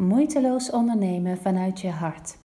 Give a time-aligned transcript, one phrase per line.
[0.00, 2.36] Moeiteloos ondernemen vanuit je hart.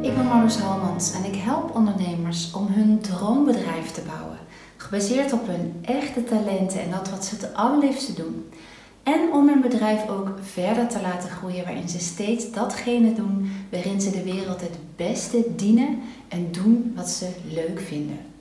[0.00, 4.38] Ik ben Marloes Halmans en ik help ondernemers om hun droombedrijf te bouwen.
[4.76, 8.44] Gebaseerd op hun echte talenten en dat wat ze het allerliefste doen.
[9.02, 14.00] En om hun bedrijf ook verder te laten groeien waarin ze steeds datgene doen waarin
[14.00, 18.35] ze de wereld het beste dienen en doen wat ze leuk vinden.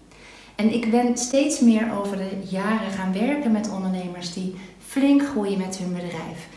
[0.55, 5.57] En ik ben steeds meer over de jaren gaan werken met ondernemers die flink groeien
[5.57, 6.47] met hun bedrijf.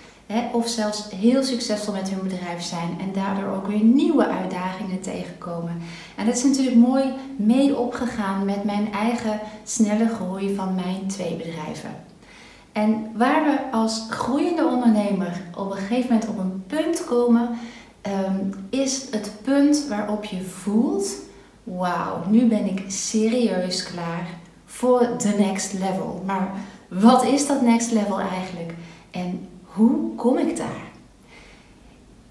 [0.52, 5.82] Of zelfs heel succesvol met hun bedrijf zijn en daardoor ook weer nieuwe uitdagingen tegenkomen.
[6.16, 7.04] En dat is natuurlijk mooi
[7.36, 11.90] mee opgegaan met mijn eigen snelle groei van mijn twee bedrijven.
[12.72, 17.48] En waar we als groeiende ondernemer op een gegeven moment op een punt komen,
[18.00, 21.27] ehm, is het punt waarop je voelt
[21.76, 24.26] wauw, nu ben ik serieus klaar
[24.64, 26.22] voor de next level.
[26.26, 26.50] Maar
[26.88, 28.74] wat is dat next level eigenlijk?
[29.10, 30.86] En hoe kom ik daar?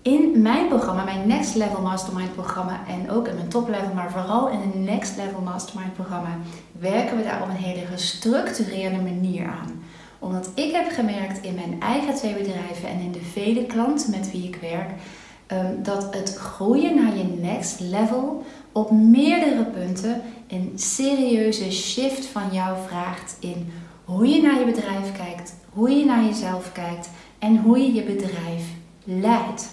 [0.02, 4.12] In mijn programma, mijn Next Level Mastermind programma en ook in mijn top level, maar
[4.12, 6.38] vooral in een Next Level Mastermind programma,
[6.80, 9.84] werken we daar op een hele gestructureerde manier aan.
[10.19, 14.31] Omdat ik heb gemerkt in mijn eigen twee bedrijven en in de vele klanten met
[14.31, 14.90] wie ik werk,
[15.47, 16.97] ehm, dat het groeien
[17.58, 24.59] next level op meerdere punten een serieuze shift van jou vraagt in hoe je naar
[24.59, 28.63] je bedrijf kijkt, hoe je naar jezelf kijkt en hoe je je bedrijf
[29.03, 29.69] leidt.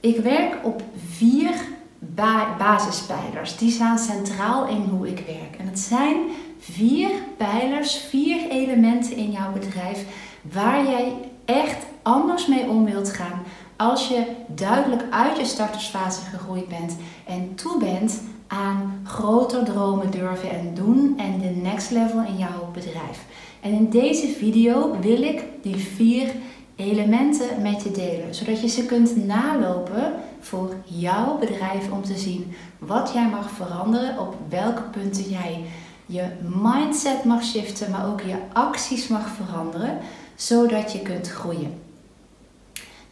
[0.00, 1.54] Ik werk op vier
[1.98, 3.56] ba basispijlers.
[3.56, 5.56] Die staan centraal in hoe ik werk.
[5.58, 6.16] En het zijn
[6.58, 10.04] vier pijlers, vier elementen in jouw bedrijf
[10.52, 11.12] waar jij
[11.44, 13.42] echt anders mee om wilt gaan
[13.76, 20.50] als je duidelijk uit je startersfase gegroeid bent en toe bent aan groter dromen durven
[20.50, 23.24] en doen en de next level in jouw bedrijf.
[23.60, 26.34] En in deze video wil ik die vier
[26.76, 32.54] elementen met je delen, zodat je ze kunt nalopen voor jouw bedrijf om te zien
[32.78, 35.64] wat jij mag veranderen, op welke punten jij
[36.06, 36.24] je
[36.62, 39.98] mindset mag shiften, maar ook je acties mag veranderen,
[40.34, 41.81] zodat je kunt groeien.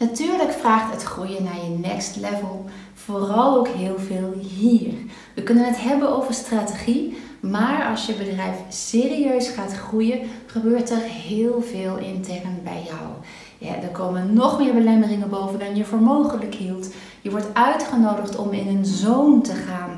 [0.00, 4.92] Natuurlijk vraagt het groeien naar je next level vooral ook heel veel hier.
[5.34, 11.00] We kunnen het hebben over strategie, maar als je bedrijf serieus gaat groeien, gebeurt er
[11.02, 13.08] heel veel intern bij jou.
[13.58, 16.92] Ja, er komen nog meer belemmeringen boven dan je voor mogelijk hield.
[17.20, 19.90] Je wordt uitgenodigd om in een zone te gaan.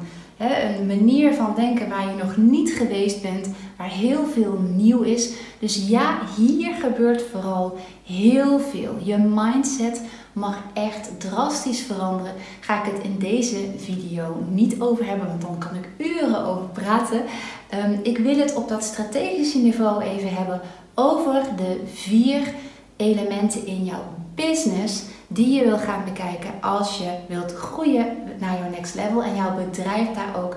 [0.78, 3.48] een manier van denken waar je nog niet geweest bent,
[3.88, 5.32] heel veel nieuw is.
[5.58, 8.96] Dus ja, hier gebeurt vooral heel veel.
[9.02, 12.32] Je mindset mag echt drastisch veranderen.
[12.60, 16.68] Ga ik het in deze video niet over hebben, want dan kan ik uren over
[16.68, 17.22] praten.
[17.68, 20.60] Ehm, ik wil het op dat strategische niveau even hebben
[20.94, 22.54] over de vier
[22.96, 24.04] elementen in jouw
[24.34, 28.06] business die je wil gaan bekijken als je wilt groeien
[28.38, 30.56] naar jouw next level en jouw bedrijf daar ook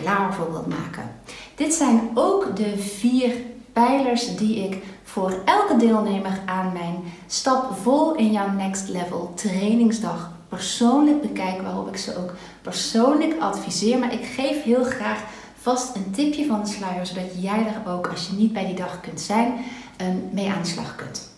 [0.00, 1.10] klaar voor maken.
[1.54, 3.34] Dit zijn ook de vier
[3.72, 6.96] pijlers die ik voor elke deelnemer aan mijn
[7.26, 13.98] Stap Vol in jouw Next Level trainingsdag persoonlijk bekijk, waarop ik ze ook persoonlijk adviseer.
[13.98, 15.22] Maar ik geef heel graag
[15.60, 18.74] vast een tipje van de sluier, zodat jij er ook, als je niet bij die
[18.74, 19.54] dag kunt zijn,
[19.96, 21.34] ehm, mee aan de slag kunt.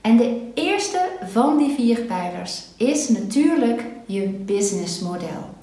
[0.00, 5.58] En de eerste van die vier pijlers is natuurlijk je businessmodel.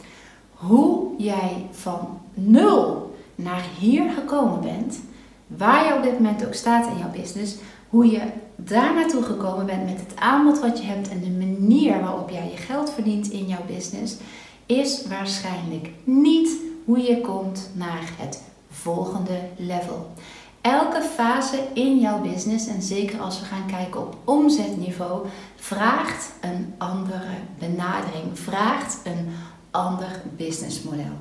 [0.58, 5.00] Hoe jij van nul naar hier gekomen bent
[5.48, 7.56] waar je op dit moment ook staat in jouw business,
[7.90, 8.22] hoe je
[8.56, 12.50] daar naartoe gekomen bent met het aanbod wat je hebt en de manier waarop jij
[12.50, 14.16] je geld verdient in jouw business,
[14.66, 16.50] is waarschijnlijk niet
[16.86, 20.12] hoe je komt naar het volgende level.
[20.62, 26.74] Elke fase in jouw business, en zeker als we gaan kijken op omzetniveau, vraagt een
[26.78, 29.28] andere benadering, vraagt een
[29.78, 31.16] ander businessmodel.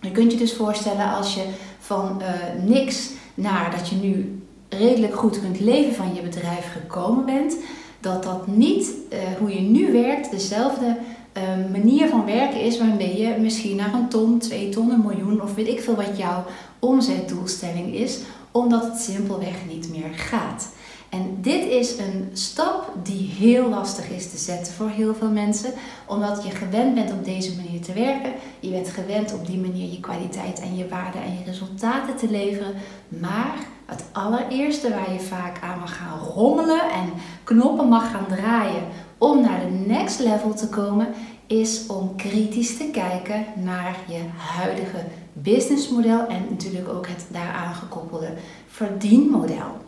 [0.00, 1.44] Je kunt je dus voorstellen als je
[1.78, 2.28] van uh,
[2.64, 7.56] niks naar dat je nu redelijk goed kunt leven van je bedrijf gekomen bent,
[8.00, 10.96] dat dat niet uh, hoe je nu werkt dezelfde
[11.36, 11.42] uh,
[11.72, 15.54] manier van werken is waarmee je misschien naar een ton, twee ton, een miljoen of
[15.54, 16.44] weet ik veel wat jouw
[16.78, 18.18] omzetdoelstelling is,
[18.50, 20.68] omdat het simpelweg niet meer gaat.
[21.16, 25.72] En dit is een stap die heel lastig is te zetten voor heel veel mensen,
[26.06, 28.32] omdat je gewend bent op deze manier te werken.
[28.60, 32.30] Je bent gewend op die manier je kwaliteit en je waarde en je resultaten te
[32.30, 32.74] leveren.
[33.08, 33.54] Maar
[33.86, 37.12] het allereerste waar je vaak aan mag gaan rommelen en
[37.44, 38.82] knoppen mag gaan draaien
[39.18, 41.08] om naar de next level te komen,
[41.46, 48.32] is om kritisch te kijken naar je huidige businessmodel en natuurlijk ook het daaraan gekoppelde
[48.66, 49.85] verdienmodel.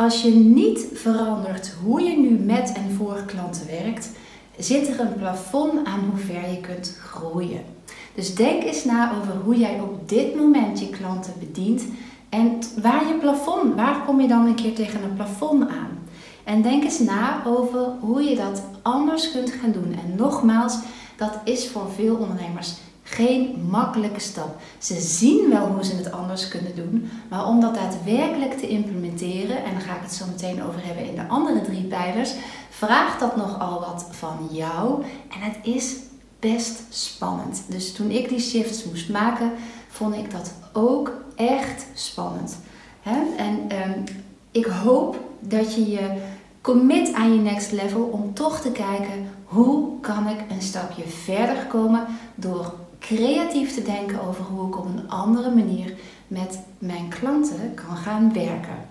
[0.00, 4.10] Als je niet verandert hoe je nu met en voor klanten werkt,
[4.58, 7.64] zit er een plafond aan hoe ver je kunt groeien.
[8.14, 11.82] Dus denk eens na over hoe jij op dit moment je klanten bedient
[12.28, 15.98] en waar je plafond, waar kom je dan een keer tegen een plafond aan?
[16.44, 19.92] En denk eens na over hoe je dat anders kunt gaan doen.
[19.92, 20.78] En nogmaals,
[21.16, 22.74] dat is voor veel ondernemers
[23.10, 24.56] geen makkelijke stap.
[24.78, 29.64] Ze zien wel hoe ze het anders kunnen doen, maar om dat daadwerkelijk te implementeren,
[29.64, 32.34] en daar ga ik het zo meteen over hebben in de andere drie pijlers,
[32.70, 35.02] vraagt dat nogal wat van jou.
[35.02, 35.96] En het is
[36.38, 37.62] best spannend.
[37.68, 39.52] Dus toen ik die shifts moest maken,
[39.88, 42.58] vond ik dat ook echt spannend.
[43.36, 44.00] En ehm,
[44.50, 46.12] ik hoop dat je je
[46.60, 51.66] commit aan je next level om toch te kijken hoe kan ik een stapje verder
[51.66, 55.94] komen door creatief te denken over hoe ik op een andere manier
[56.26, 58.88] met mijn klanten kan gaan werken.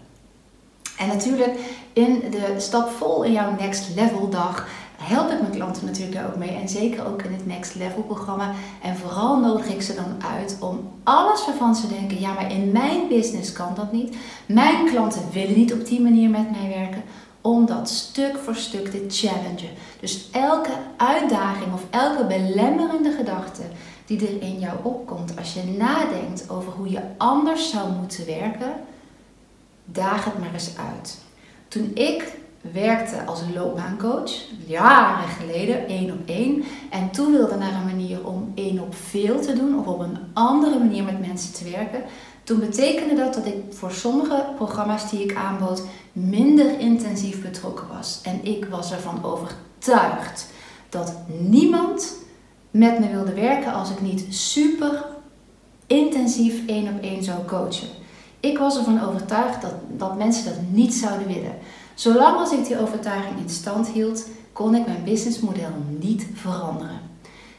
[0.97, 1.59] En natuurlijk
[1.93, 4.67] in de stap vol in jouw next level dag
[5.01, 6.49] help ik mijn klanten natuurlijk daar ook mee.
[6.49, 8.53] En zeker ook in het Next Level programma.
[8.81, 12.71] En vooral nodig ik ze dan uit om alles waarvan ze denken: ja, maar in
[12.71, 14.15] mijn business kan dat niet.
[14.45, 17.03] Mijn klanten willen niet op die manier met mij werken.
[17.41, 19.69] Om dat stuk voor stuk te challengen.
[19.99, 23.61] Dus elke uitdaging of elke belemmerende gedachte
[24.09, 28.73] die er in jou opkomt als je nadenkt over hoe je anders zou moeten werken,
[29.85, 31.17] daag het maar eens uit.
[31.67, 34.31] Toen ik werkte als loopbaancoach,
[34.65, 36.63] jaren geleden, één op één.
[36.89, 40.17] En toen wilde naar een manier om één op veel te doen of op een
[40.33, 42.03] andere manier met mensen te werken.
[42.43, 48.19] Toen betekende dat dat ik voor sommige programma's die ik aanbood minder intensief betrokken was.
[48.23, 50.47] En ik was ervan overtuigd
[50.89, 52.17] dat niemand
[52.71, 55.05] met me wilde werken als ik niet super
[55.87, 57.87] intensief één op één zou coachen.
[58.39, 61.57] Ik was ervan overtuigd dat, dat mensen dat niet zouden willen.
[61.93, 65.69] Zolang als ik die overtuiging in stand hield, kon ik mijn businessmodel
[65.99, 66.99] niet veranderen.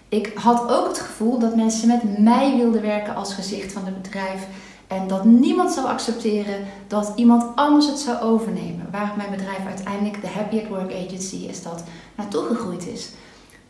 [0.08, 4.02] Ik had ook het gevoel dat mensen met mij wilden werken als gezicht van het
[4.02, 4.46] bedrijf
[4.86, 8.88] en dat niemand zou accepteren dat iemand anders het zou overnemen.
[8.90, 11.84] Waar mijn bedrijf uiteindelijk, de Happy at Work Agency, is dat
[12.16, 13.10] naartoe gegroeid is.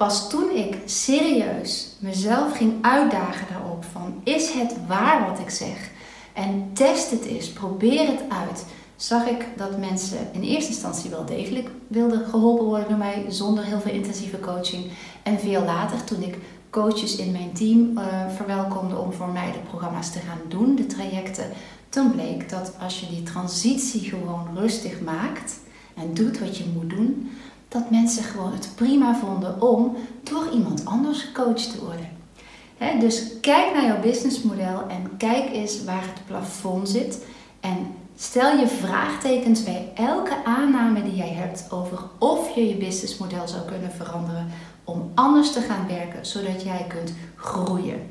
[0.01, 5.91] Pas toen ik serieus mezelf ging uitdagen daarop van is het waar wat ik zeg?
[6.33, 8.65] En test het eens, probeer het uit
[8.97, 13.65] zag ik dat mensen in eerste instantie wel degelijk wilden geholpen worden door mij zonder
[13.65, 14.85] heel veel intensieve coaching.
[15.23, 16.39] En veel later, toen ik
[16.71, 18.05] coaches in mijn team uh,
[18.37, 21.51] verwelkomde om voor mij de programma's te gaan doen, de trajecten,
[21.89, 25.59] toen bleek dat als je die transitie gewoon rustig maakt
[25.95, 27.31] en doet wat je moet doen,
[27.71, 33.01] dat mensen gewoon het prima vonden om door iemand anders gecoacht te worden.
[33.01, 37.25] dus kijk naar jouw businessmodel en kijk eens waar het plafond zit.
[37.61, 43.49] En Stel je vraagtekens bij elke aanname die jij hebt over of je je businessmodel
[43.49, 44.49] zou kunnen veranderen
[44.85, 48.11] om anders te gaan werken, zodat jij kunt groeien.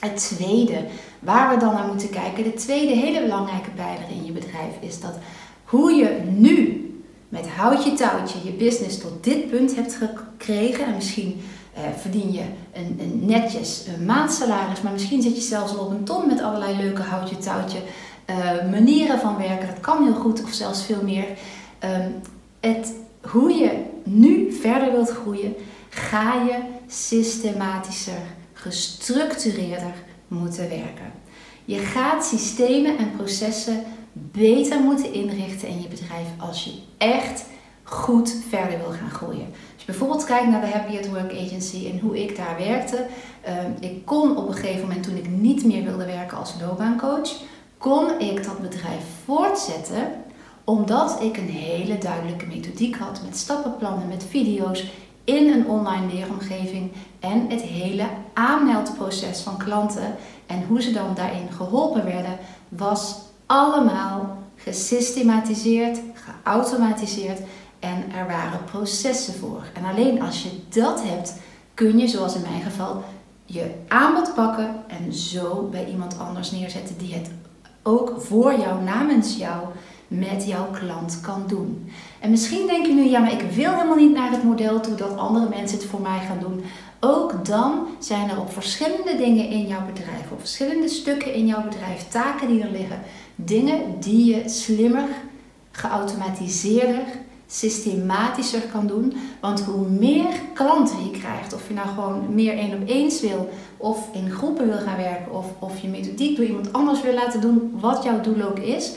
[0.00, 0.84] Het tweede,
[1.18, 5.00] waar we dan naar moeten kijken, de tweede hele belangrijke pijler in je bedrijf is
[5.00, 5.18] dat
[5.64, 6.83] hoe je nu
[7.28, 11.40] met houtje touwtje je business tot dit punt hebt gekregen en misschien
[11.74, 15.90] eh, verdien je een, een netjes een maandsalaris, maar misschien zit je zelfs al op
[15.90, 17.78] een ton met allerlei leuke houtje touwtje
[18.30, 19.66] uh, manieren van werken.
[19.66, 21.26] Dat kan heel goed of zelfs veel meer.
[21.78, 22.10] Ehm,
[22.60, 25.54] het, hoe je nu verder wilt groeien,
[25.88, 29.94] ga je systematischer, gestructureerder
[30.28, 31.12] moeten werken.
[31.64, 33.82] Je gaat systemen en processen
[34.14, 37.44] beter moeten inrichten in je bedrijf als je echt
[37.82, 39.46] goed verder wil gaan groeien.
[39.46, 43.06] Als je bijvoorbeeld kijkt naar de Happy at Work Agency en hoe ik daar werkte.
[43.42, 47.30] Ehm, ik kon op een gegeven moment toen ik niet meer wilde werken als loopbaancoach,
[47.78, 50.08] kon ik dat bedrijf voortzetten
[50.64, 54.84] omdat ik een hele duidelijke methodiek had met stappenplannen, met video's
[55.24, 60.16] in een online leeromgeving en het hele aanmeldproces van klanten
[60.46, 63.16] en hoe ze dan daarin geholpen werden, was
[63.46, 67.38] allemaal gesystematiseerd, geautomatiseerd
[67.78, 69.62] en er waren processen voor.
[69.74, 71.34] En alleen als je dat hebt,
[71.74, 73.04] kun je, zoals in mijn geval,
[73.44, 77.30] je aanbod pakken en zo bij iemand anders neerzetten die het
[77.82, 79.66] ook voor jou, namens jou,
[80.08, 81.90] met jouw klant kan doen.
[82.20, 84.94] En misschien denk je nu, ja, maar ik wil helemaal niet naar het model toe
[84.94, 86.64] dat andere mensen het voor mij gaan doen.
[87.00, 91.62] Ook dan zijn er op verschillende dingen in jouw bedrijf, op verschillende stukken in jouw
[91.62, 93.00] bedrijf, taken die er liggen,
[93.34, 95.08] dingen die je slimmer,
[95.70, 97.04] geautomatiseerder,
[97.46, 99.12] systematischer kan doen.
[99.40, 103.48] Want hoe meer klanten je krijgt, of je nou gewoon meer één op eens wil,
[103.76, 107.40] of in groepen wil gaan werken, of, of je methodiek door iemand anders wil laten
[107.40, 108.92] doen, wat jouw doel ook is,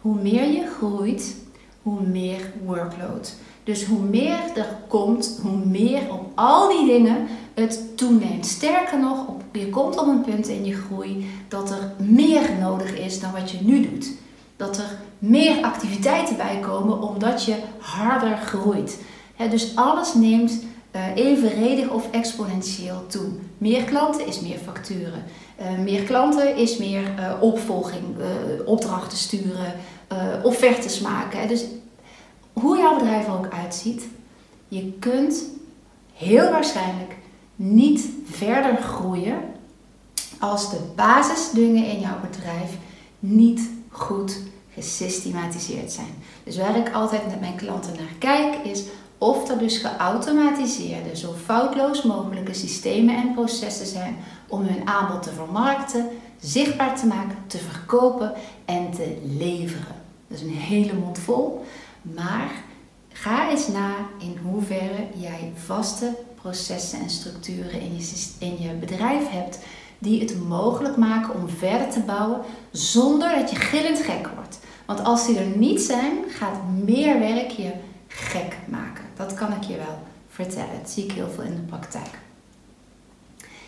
[0.00, 1.36] hoe meer je groeit,
[1.82, 3.34] hoe meer workload.
[3.66, 8.46] Dus hoe meer er komt, hoe meer op al die dingen het toeneemt.
[8.46, 13.20] Sterker nog, je komt op een punt in je groei dat er meer nodig is
[13.20, 14.12] dan wat je nu doet.
[14.56, 18.98] Dat er meer activiteiten bij komen omdat je harder groeit.
[19.50, 20.64] dus alles neemt
[20.96, 23.28] uh, evenredig of exponentieel toe.
[23.58, 25.24] Meer klanten is meer facturen.
[25.60, 28.04] Uh, meer klanten is meer uh, opvolging,
[28.64, 29.74] opdrachten sturen,
[30.42, 31.48] offertes maken.
[31.48, 31.64] Dus
[32.60, 34.08] hoe jouw bedrijf ook uitziet,
[34.68, 35.44] je kunt
[36.12, 37.16] heel waarschijnlijk
[37.56, 39.38] niet verder groeien
[40.38, 42.76] als de basisdingen in jouw bedrijf
[43.18, 44.38] niet goed
[44.74, 46.14] gesystematiseerd zijn.
[46.44, 48.84] Dus waar ik altijd met mijn klanten naar kijk is
[49.18, 54.16] of er dus geautomatiseerde, zo foutloos mogelijke systemen en processen zijn
[54.48, 56.08] om hun aanbod te vermarkten,
[56.40, 58.32] zichtbaar te maken, te verkopen
[58.64, 59.94] en te leveren.
[60.28, 61.64] Dat is een hele mond vol,
[62.14, 62.50] maar
[63.08, 69.30] ga eens na in hoeverre jij vaste processen en structuren in je, in je bedrijf
[69.30, 69.58] hebt
[69.98, 74.58] die het mogelijk maken om verder te bouwen zonder dat je gillend gek wordt.
[74.86, 77.72] Want als die er niet zijn, gaat meer werk je
[78.08, 79.04] gek maken.
[79.16, 79.98] Dat kan ik je wel
[80.28, 80.78] vertellen.
[80.80, 82.18] Dat zie ik heel veel in de praktijk.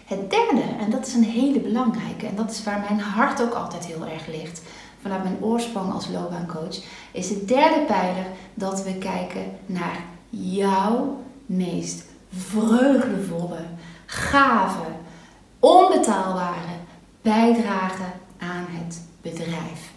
[0.04, 3.52] Het derde, en dat is een hele belangrijke, en dat is waar mijn hart ook
[3.52, 4.62] altijd heel erg ligt,
[5.02, 6.76] vanuit mijn oorsprong als loopbaancoach,
[7.12, 13.60] is de derde pijler dat we kijken naar jouw meest vreugdevolle,
[14.06, 14.84] gave,
[15.58, 16.76] onbetaalbare
[17.22, 18.04] bijdrage
[18.38, 19.92] aan het bedrijf.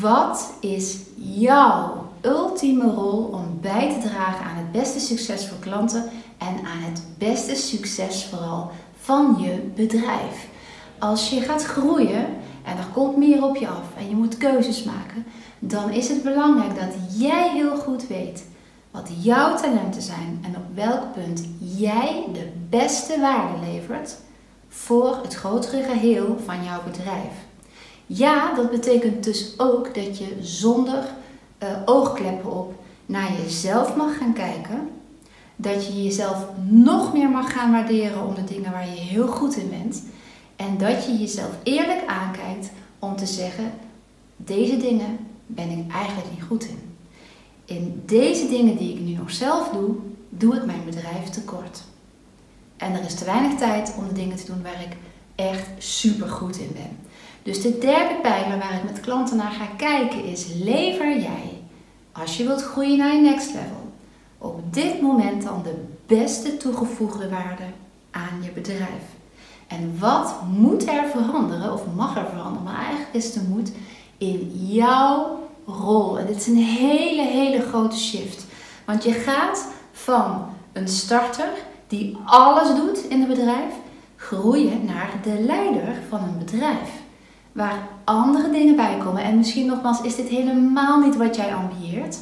[0.00, 6.04] Wat is jouw ultieme rol om bij te dragen aan het beste succes voor klanten
[6.38, 10.48] en aan het beste succes vooral van je bedrijf?
[10.98, 12.26] Als je gaat groeien
[12.64, 15.24] en er komt meer op je af en je moet keuzes maken,
[15.58, 18.44] dan is het belangrijk dat jij heel goed weet
[18.90, 24.16] wat jouw talenten zijn en op welk punt jij de beste waarde levert
[24.68, 27.32] voor het grotere geheel van jouw bedrijf.
[28.06, 31.04] Ja, dat betekent dus ook dat je zonder
[31.62, 32.74] uh, oogkleppen op
[33.06, 34.88] naar jezelf mag gaan kijken.
[35.56, 39.56] Dat je jezelf nog meer mag gaan waarderen om de dingen waar je heel goed
[39.56, 40.02] in bent.
[40.60, 43.72] En dat je jezelf eerlijk aankijkt om te zeggen:
[44.36, 46.96] deze dingen ben ik eigenlijk niet goed in.
[47.64, 49.94] In deze dingen die ik nu nog zelf doe,
[50.28, 51.82] doe ik mijn bedrijf tekort.
[52.76, 54.96] En er is te weinig tijd om de dingen te doen waar ik
[55.34, 56.96] echt super goed in ben.
[57.42, 61.60] Dus de derde pijler waar ik met klanten naar ga kijken is: lever jij,
[62.12, 63.92] als je wilt groeien naar je next level,
[64.38, 67.64] op dit moment dan de beste toegevoegde waarde
[68.10, 69.18] aan je bedrijf?
[69.70, 73.72] En wat moet er veranderen, of mag er veranderen, maar eigenlijk is de moed
[74.18, 76.18] in jouw rol.
[76.18, 78.46] En dit is een hele, hele grote shift.
[78.84, 81.50] Want je gaat van een starter
[81.86, 83.74] die alles doet in het bedrijf,
[84.16, 86.90] groeien naar de leider van een bedrijf
[87.52, 89.22] waar andere dingen bij komen.
[89.22, 92.18] En misschien nogmaals, is dit helemaal niet wat jij ambieert.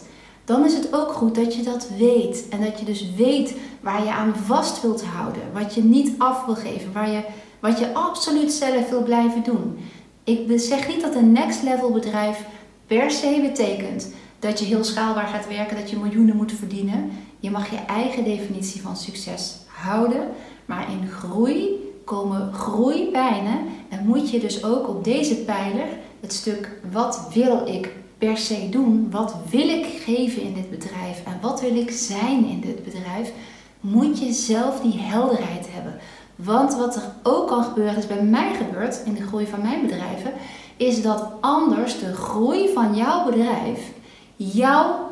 [0.48, 2.46] Dan is het ook goed dat je dat weet.
[2.50, 5.42] En dat je dus weet waar je aan vast wilt houden.
[5.52, 6.92] Wat je niet af wil geven.
[6.92, 7.22] Waar je,
[7.60, 9.78] wat je absoluut zelf wil blijven doen.
[10.24, 12.44] Ik zeg niet dat een next level bedrijf
[12.86, 17.10] per se betekent dat je heel schaalbaar gaat werken, dat je miljoenen moet verdienen.
[17.40, 20.28] Je mag je eigen definitie van succes houden.
[20.64, 21.68] Maar in groei
[22.04, 25.86] komen groeipijnen en moet je dus ook op deze pijler
[26.20, 31.22] het stuk wat wil ik per se doen, wat wil ik geven in dit bedrijf
[31.24, 33.32] en wat wil ik zijn in dit bedrijf,
[33.80, 35.98] moet je zelf die helderheid hebben.
[36.36, 39.80] Want wat er ook kan gebeuren, is bij mij gebeurd in de groei van mijn
[39.80, 40.32] bedrijven,
[40.76, 43.92] is dat anders de groei van jouw bedrijf
[44.36, 45.10] jouw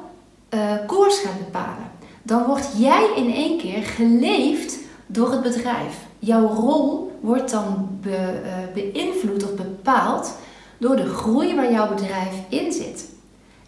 [0.50, 1.90] uh, koers gaat bepalen.
[2.22, 6.06] Dan word jij in één keer geleefd door het bedrijf.
[6.18, 10.34] Jouw rol wordt dan be, uh, beïnvloed of bepaald
[10.78, 13.04] door de groei waar jouw bedrijf in zit.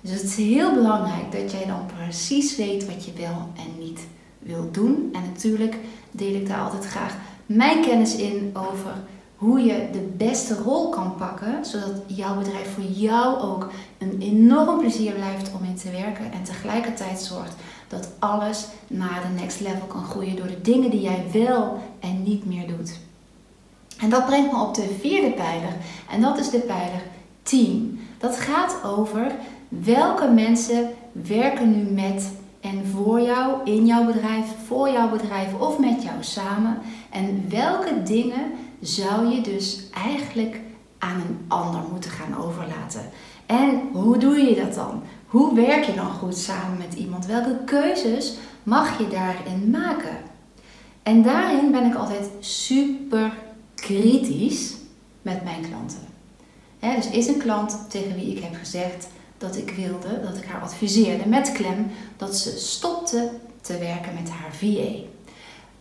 [0.00, 4.00] Dus het is heel belangrijk dat jij dan precies weet wat je wel en niet
[4.38, 5.08] wil doen.
[5.12, 5.76] En natuurlijk
[6.10, 8.92] deel ik daar altijd graag mijn kennis in over
[9.36, 14.78] hoe je de beste rol kan pakken, zodat jouw bedrijf voor jou ook een enorm
[14.78, 17.54] plezier blijft om in te werken en tegelijkertijd zorgt
[17.88, 22.22] dat alles naar de next level kan groeien door de dingen die jij wel en
[22.22, 22.98] niet meer doet.
[24.00, 25.76] En dat brengt me op de vierde pijler
[26.10, 27.02] en dat is de pijler
[27.42, 28.00] team.
[28.18, 29.32] Dat gaat over
[29.68, 35.78] welke mensen werken nu met en voor jou, in jouw bedrijf, voor jouw bedrijf of
[35.78, 36.78] met jou samen?
[37.10, 40.60] En welke dingen zou je dus eigenlijk
[40.98, 43.02] aan een ander moeten gaan overlaten?
[43.46, 45.02] En hoe doe je dat dan?
[45.26, 47.26] Hoe werk je dan goed samen met iemand?
[47.26, 50.16] Welke keuzes mag je daarin maken?
[51.02, 53.32] En daarin ben ik altijd super
[53.80, 54.74] kritisch
[55.22, 56.06] met mijn klanten.
[56.96, 59.08] dus is een klant tegen wie ik heb gezegd
[59.38, 63.30] dat ik wilde, dat ik haar adviseerde met klem, dat ze stopte
[63.60, 65.06] te werken met haar VA.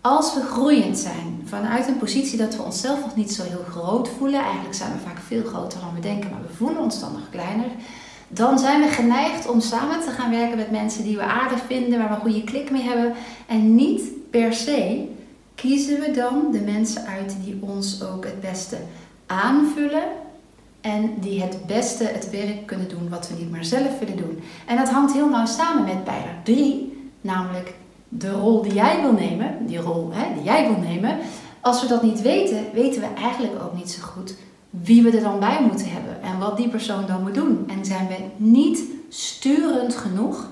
[0.02, 4.10] Als we groeiend zijn vanuit een positie dat we onszelf nog niet zo heel groot
[4.10, 7.12] voelen, eigenlijk zijn we vaak veel groter dan we denken, maar we voelen ons dan
[7.12, 7.70] nog kleiner,
[8.28, 12.00] dan zijn we geneigd om samen te gaan werken met mensen die we aardig vinden,
[12.00, 13.14] waar we een goede klik mee hebben.
[13.46, 15.08] En niet per se
[15.58, 18.78] kiezen we dan de mensen uit die ons ook het beste
[19.26, 20.04] aanvullen
[20.82, 24.40] en die het beste het werk kunnen doen wat we niet meer zelf willen doen.
[24.66, 27.74] En dat hangt heel nauw samen met pijler 3, namelijk
[28.10, 31.18] de rol die jij wil nemen, die rol hè, die jij wil nemen.
[31.62, 34.36] Als we dat niet weten, weten we eigenlijk ook niet zo goed
[34.70, 37.64] wie we er dan bij moeten hebben en wat die persoon dan moet doen.
[37.68, 40.50] En zijn we niet sturend genoeg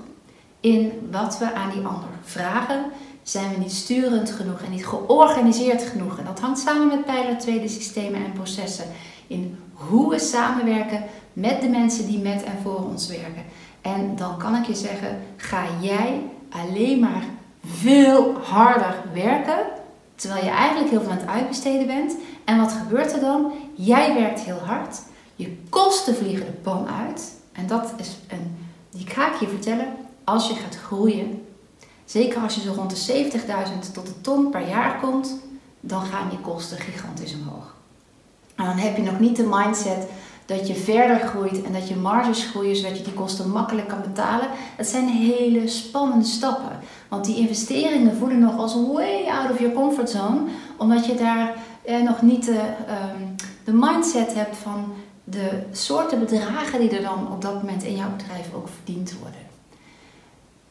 [0.60, 2.84] in wat we aan die ander vragen,
[3.28, 6.18] zijn we niet sturend genoeg en niet georganiseerd genoeg.
[6.18, 8.84] En dat hangt samen met pijler 2, de systemen en processen.
[9.26, 13.44] In hoe we samenwerken met de mensen die met en voor ons werken.
[13.80, 17.24] En dan kan ik je zeggen, ga jij alleen maar
[17.64, 19.58] veel harder werken,
[20.14, 22.16] terwijl je eigenlijk heel veel aan het uitbesteden bent.
[22.44, 23.52] En wat gebeurt er dan?
[23.74, 24.98] Jij werkt heel hard,
[25.36, 27.32] je kosten vliegen de pan uit.
[27.52, 28.56] En dat is een,
[28.90, 29.86] die ga ik je vertellen,
[30.24, 31.45] als je gaat groeien,
[32.06, 33.30] zeker als je zo rond de
[33.86, 35.36] 70.000 tot de ton per jaar komt,
[35.80, 37.74] dan gaan je kosten gigantisch omhoog.
[38.54, 40.06] En dan heb je nog niet de mindset
[40.46, 44.00] dat je verder groeit en dat je marges groeien zodat je die kosten makkelijk kan
[44.00, 44.48] betalen.
[44.76, 46.78] Dat zijn hele spannende stappen.
[47.08, 50.40] Want die investeringen voelen nog als way out of your comfort zone,
[50.76, 53.22] omdat je daar eh, nog niet de, ehm,
[53.64, 54.92] de mindset hebt van
[55.24, 59.45] de soorten bedragen die er dan op dat moment in jouw bedrijf ook verdiend worden.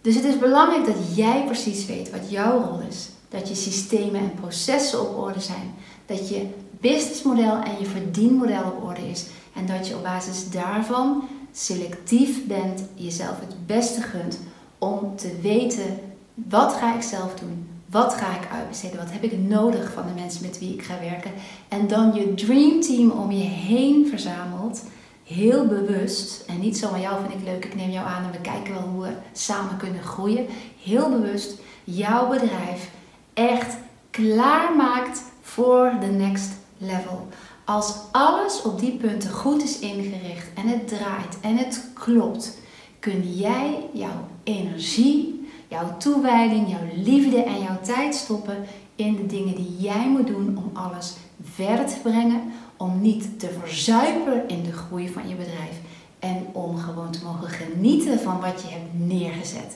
[0.06, 3.10] Dus het is belangrijk dat jij precies weet wat jouw rol is.
[3.30, 5.74] Dat je systemen en processen op orde zijn.
[6.06, 6.48] Dat je
[6.80, 9.26] businessmodel en je verdienmodel op orde is.
[9.54, 14.40] En dat je op basis daarvan selectief bent, jezelf het beste gunt
[14.78, 16.00] om te weten
[16.34, 20.22] wat ga ik zelf doen, wat ga ik uitbesteden, wat heb ik nodig van de
[20.22, 21.32] mensen met wie ik ga werken.
[21.68, 24.84] En dan je dream team om je heen verzamelt,
[25.26, 26.44] heel bewust.
[26.48, 28.84] En niet zomaar jou vind ik leuk, ik neem jou aan en we kijken wel
[28.84, 30.46] hoe we samen kunnen groeien.
[30.84, 32.90] Heel bewust jouw bedrijf
[33.34, 33.78] echt
[34.10, 37.28] klaarmaakt voor de next level.
[37.66, 42.58] Als alles op die punten goed is ingericht en het draait en het klopt,
[43.00, 49.56] kun jij jouw energie, jouw toewijding, jouw liefde en jouw tijd stoppen in de dingen
[49.56, 52.42] die jij moet doen om alles verder te brengen,
[52.78, 55.80] om niet te verzuipen in de groei van je bedrijf
[56.20, 59.76] en om gewoon te mogen genieten van wat je hebt neergezet.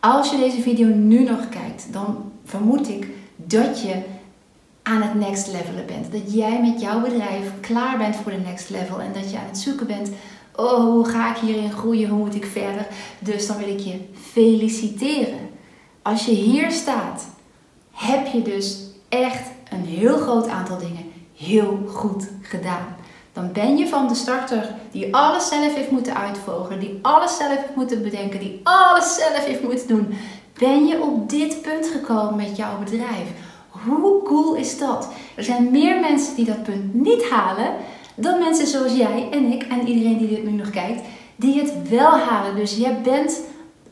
[0.00, 4.02] Als je deze video nu nog kijkt, dan vermoed ik dat je
[4.82, 6.12] aan het next levelen bent.
[6.12, 9.46] Dat jij met jouw bedrijf klaar bent voor de next level en dat je aan
[9.46, 10.10] het zoeken bent.
[10.56, 12.08] Oh, hoe ga ik hierin groeien?
[12.08, 12.86] Hoe moet ik verder?
[13.18, 14.00] Dus dan wil ik je
[14.30, 15.48] feliciteren.
[16.02, 17.26] Als je hier staat,
[17.96, 18.78] heb je dus
[19.08, 21.04] echt een heel groot aantal dingen
[21.36, 22.96] heel goed gedaan.
[23.32, 27.56] Dan ben je van de starter die alles zelf heeft moeten uitvogelen, die alles zelf
[27.56, 30.14] heeft moeten bedenken, die alles zelf heeft moeten doen.
[30.58, 33.28] Ben je op dit punt gekomen met jouw bedrijf?
[33.68, 35.08] Hoe cool is dat?
[35.34, 37.74] Er zijn meer mensen die dat punt niet halen
[38.14, 41.02] dan mensen zoals jij en ik en iedereen die dit nu nog kijkt,
[41.36, 42.56] die het wel halen.
[42.56, 43.40] Dus jij bent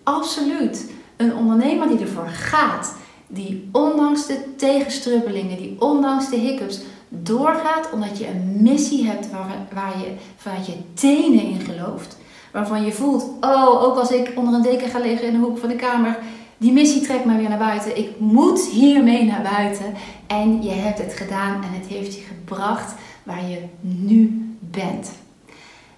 [0.02, 2.93] absoluut een ondernemer die ervoor gaat.
[3.26, 9.66] Die ondanks de tegenstrubbelingen, die ondanks de hiccups doorgaat omdat je een missie hebt waar,
[9.72, 12.16] waar je vanuit je tenen in gelooft.
[12.52, 15.58] Waarvan je voelt, oh, ook als ik onder een deken ga liggen in de hoek
[15.58, 16.18] van de kamer,
[16.58, 17.98] die missie trekt mij weer naar buiten.
[17.98, 19.94] Ik moet hiermee naar buiten.
[20.26, 25.10] En je hebt het gedaan en het heeft je gebracht waar je nu bent.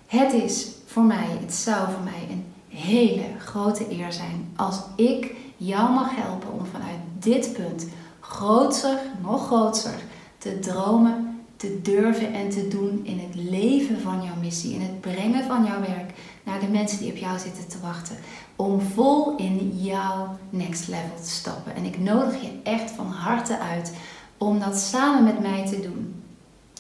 [0.06, 5.34] Het is voor mij, het zou voor mij een hele grote eer zijn als ik
[5.57, 7.87] jou mag helpen om vanuit dit punt
[8.21, 9.95] groter, nog groter
[10.38, 15.01] te dromen, te durven en te doen in het leven van jouw missie, in het
[15.01, 16.12] brengen van jouw werk
[16.45, 18.16] naar de mensen die op jou zitten te wachten.
[18.57, 21.75] Om vol in jouw next level te stappen.
[21.75, 23.92] En ik nodig je echt van harte uit
[24.38, 26.23] om dat samen met mij te doen.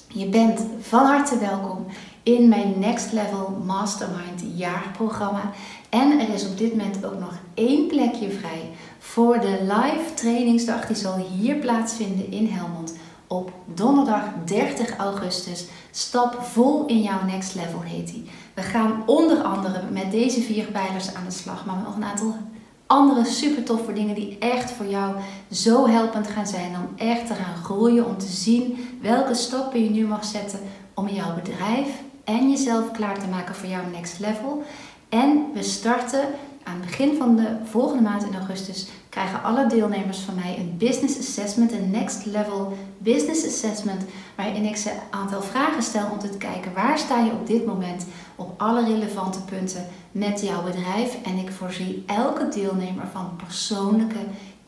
[0.08, 1.86] Je bent van harte welkom
[2.26, 5.52] in mijn Next Level Mastermind jaarprogramma.
[5.88, 10.86] En er is op dit moment ook nog één plekje vrij voor de live trainingsdag.
[10.86, 15.66] Die zal hier plaatsvinden in Helmond op donderdag 30 augustus.
[15.90, 18.30] Stap vol in jouw next level heet die.
[18.54, 22.36] We gaan onder andere met deze vier pijlers aan de slag, maar nog een aantal
[22.86, 25.14] andere super toffe dingen die echt voor jou
[25.50, 29.90] zo helpend gaan zijn om echt te gaan groeien, om te zien welke stappen je
[29.90, 30.60] nu mag zetten
[30.94, 31.88] om jouw bedrijf
[32.26, 34.62] en jezelf klaar te maken voor jouw next level.
[35.08, 36.24] En we starten
[36.62, 40.76] aan het begin van de volgende maand in augustus krijgen alle deelnemers van mij een
[40.78, 44.04] business assessment, een next level business assessment,
[44.36, 47.66] waarin ik ze een aantal vragen stel om te kijken waar sta je op dit
[47.66, 51.22] moment op alle relevante punten met jouw bedrijf.
[51.22, 54.18] En ik voorzie elke deelnemer van persoonlijke,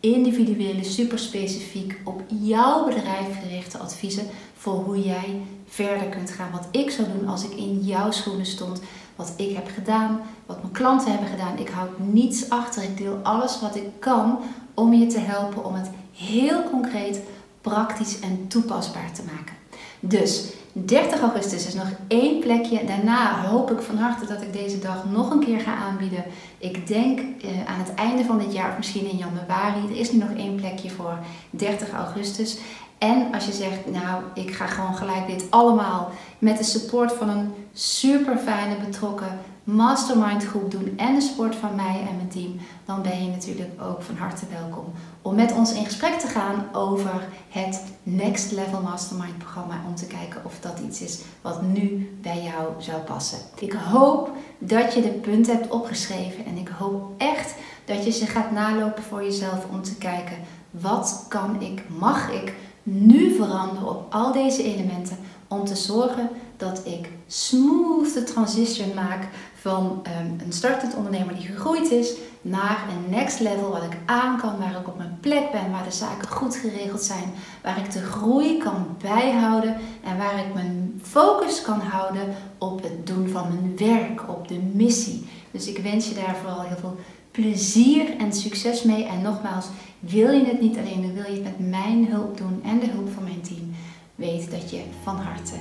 [0.01, 4.27] individuele, super specifiek op jouw bedrijf gerichte adviezen
[4.59, 6.51] voor hoe jij verder kunt gaan.
[6.51, 8.81] Wat ik zou doen als ik in jouw schoenen stond
[9.17, 11.59] wat ik heb gedaan, wat mijn klanten hebben gedaan.
[11.59, 12.83] Ik houd niets achter.
[12.83, 14.39] Ik deel alles wat ik kan
[14.75, 17.21] om je te helpen om het heel concreet,
[17.61, 19.57] praktisch en toepasbaar te maken.
[20.01, 22.85] Dus 30 augustus is nog één plekje.
[22.85, 26.25] Daarna hoop ik van harte dat ik deze dag nog een keer ga aanbieden.
[26.59, 29.81] Ik denk eh, aan het einde van dit jaar of misschien in januari.
[29.89, 31.19] Er is nu nog één plekje voor
[31.51, 32.59] 30 augustus.
[32.99, 37.29] En als je zegt, nou, ik ga gewoon gelijk dit allemaal met de support van
[37.29, 42.61] een super fijne, betrokken mastermind groep doen en de support van mij en mijn team,
[42.85, 44.85] dan ben je natuurlijk ook van harte welkom
[45.23, 49.81] om met ons in gesprek te gaan over het Next Level Mastermind programma.
[49.87, 53.39] Om te kijken of dat iets is wat nu bij jou zou passen.
[53.59, 58.27] Ik hoop dat je de punten hebt opgeschreven en ik hoop echt dat je ze
[58.27, 60.37] gaat nalopen voor jezelf om te kijken
[60.71, 62.55] wat kan ik, mag ik
[62.91, 65.17] nu veranderen op al deze elementen
[65.49, 71.47] om te zorgen dat ik smooth de transition maak van um, een startend ondernemer die
[71.47, 75.51] gegroeid is naar een next level wat ik aan kan, waar ik op mijn plek
[75.53, 80.39] ben, waar de zaken goed geregeld zijn, waar ik de groei kan bijhouden en waar
[80.39, 85.29] ik mijn focus kan houden op het doen van mijn werk, op de missie.
[85.51, 86.97] Dus ik wens je daar vooral heel veel
[87.31, 89.05] plezier en succes mee.
[89.05, 89.67] En nogmaals,
[90.01, 92.87] wil je het niet alleen doen, wil je het met mijn hulp doen en de
[92.87, 93.71] hulp van mijn team,
[94.15, 95.55] weet dat je van harte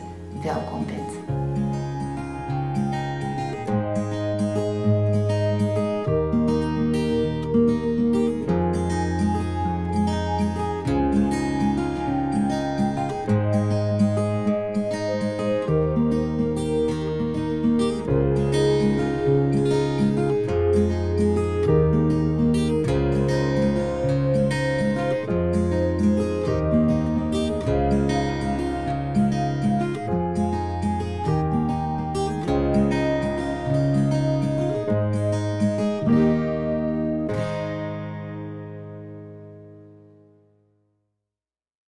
[0.43, 1.86] welkom bent.